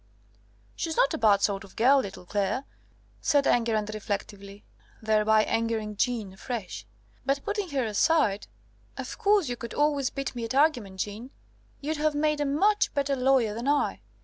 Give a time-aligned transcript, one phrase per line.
[0.75, 2.63] "She's not a bad sort of girl, little Claire,"
[3.21, 4.65] said Enguerrand reflectively
[4.99, 6.87] (thereby angering Jeanne afresh):
[7.23, 8.47] "but putting her aside,
[8.97, 11.29] of course you could always beat me at argument, Jeanne;
[11.81, 14.01] you'd have made a much better lawyer than I.